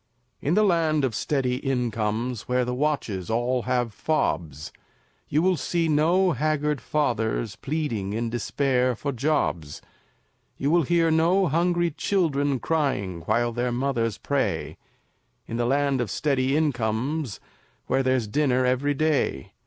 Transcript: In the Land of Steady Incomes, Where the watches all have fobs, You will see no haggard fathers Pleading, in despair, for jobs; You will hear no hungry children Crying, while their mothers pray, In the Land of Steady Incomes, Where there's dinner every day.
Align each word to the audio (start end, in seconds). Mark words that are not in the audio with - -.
In 0.41 0.55
the 0.55 0.63
Land 0.63 1.05
of 1.05 1.13
Steady 1.13 1.57
Incomes, 1.57 2.47
Where 2.49 2.65
the 2.65 2.73
watches 2.73 3.29
all 3.29 3.61
have 3.69 3.93
fobs, 3.93 4.73
You 5.29 5.43
will 5.43 5.57
see 5.57 5.87
no 5.87 6.31
haggard 6.31 6.81
fathers 6.81 7.55
Pleading, 7.55 8.11
in 8.13 8.27
despair, 8.31 8.95
for 8.95 9.11
jobs; 9.11 9.79
You 10.57 10.71
will 10.71 10.81
hear 10.89 11.11
no 11.11 11.45
hungry 11.45 11.91
children 11.91 12.59
Crying, 12.59 13.21
while 13.27 13.51
their 13.51 13.71
mothers 13.71 14.17
pray, 14.17 14.75
In 15.45 15.57
the 15.57 15.67
Land 15.67 16.01
of 16.01 16.09
Steady 16.09 16.57
Incomes, 16.57 17.39
Where 17.85 18.01
there's 18.01 18.25
dinner 18.27 18.65
every 18.65 18.95
day. 18.95 19.51